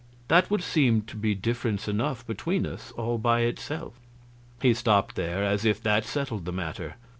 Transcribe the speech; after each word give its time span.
That 0.29 0.49
would 0.49 0.63
seem 0.63 1.03
to 1.03 1.15
be 1.15 1.35
difference 1.35 1.87
enough 1.87 2.25
between 2.25 2.65
us, 2.65 2.91
all 2.93 3.19
by 3.19 3.41
itself." 3.41 3.99
He 4.59 4.73
stopped 4.73 5.13
there, 5.15 5.43
as 5.43 5.63
if 5.63 5.79
that 5.83 6.05
settled 6.05 6.45
the 6.45 6.51
matter. 6.51 6.95